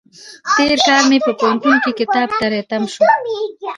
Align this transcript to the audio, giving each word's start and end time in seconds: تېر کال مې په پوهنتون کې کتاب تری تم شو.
تېر 0.55 0.77
کال 0.87 1.03
مې 1.09 1.19
په 1.25 1.31
پوهنتون 1.39 1.75
کې 1.83 1.91
کتاب 1.99 2.29
تری 2.41 2.61
تم 2.69 2.83
شو. 2.93 3.03